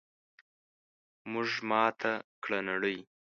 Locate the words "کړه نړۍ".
2.43-2.97